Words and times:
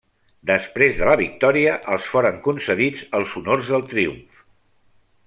Després 0.51 1.01
de 1.01 1.07
la 1.09 1.17
victòria 1.19 1.75
els 1.97 2.07
foren 2.13 2.39
concedits 2.49 3.05
els 3.21 3.37
honors 3.43 3.71
del 3.75 3.87
triomf. 3.93 4.41